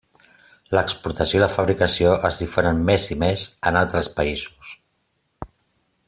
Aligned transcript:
L'exportació 0.75 1.37
i 1.39 1.41
la 1.43 1.49
fabricació 1.57 2.15
es 2.31 2.39
difonen 2.43 2.81
més 2.89 3.05
i 3.17 3.21
més 3.27 3.43
en 3.73 3.77
altres 3.85 4.09
països. 4.21 4.73